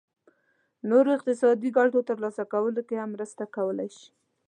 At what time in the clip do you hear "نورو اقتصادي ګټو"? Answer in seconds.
0.89-1.99